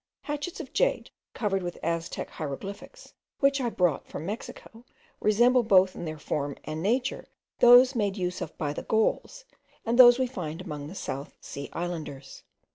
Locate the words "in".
5.95-6.05